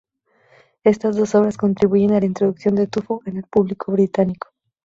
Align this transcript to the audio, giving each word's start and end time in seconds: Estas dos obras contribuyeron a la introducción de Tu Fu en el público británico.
Estas 0.83 1.15
dos 1.15 1.35
obras 1.35 1.57
contribuyeron 1.57 2.15
a 2.15 2.19
la 2.21 2.25
introducción 2.25 2.73
de 2.73 2.87
Tu 2.87 3.01
Fu 3.03 3.21
en 3.27 3.37
el 3.37 3.43
público 3.43 3.91
británico. 3.91 4.49